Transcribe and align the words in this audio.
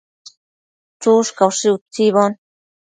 Chushcaushi 1.01 1.67
utsibo 1.77 2.23